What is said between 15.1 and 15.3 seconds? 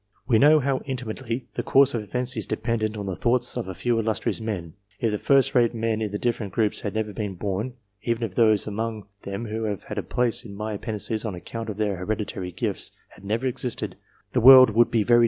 it is.